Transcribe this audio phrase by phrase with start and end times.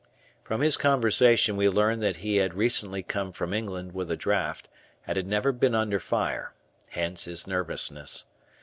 [0.43, 4.67] From his conversation we learned that he had recently come from England with a draft
[5.05, 6.55] and had never been under fire,
[6.89, 8.25] hence, his nervousness.